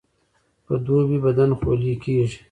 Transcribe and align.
په 0.65 0.73
دوبي 0.85 1.17
بدن 1.25 1.49
خولې 1.59 1.93
کیږي 2.03 2.37